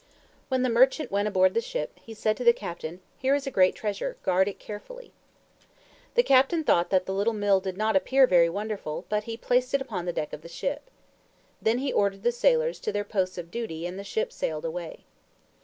[0.49, 3.51] When the merchant went aboard the ship, he said to the captain, "Here is a
[3.51, 4.17] great treasure.
[4.23, 5.13] Guard it carefully."
[6.15, 9.75] The captain thought that the little Mill did not appear very wonderful, but he placed
[9.75, 10.89] it upon the deck of the ship.
[11.61, 15.05] Then he ordered the sailors to their posts of duty, and the ship sailed away.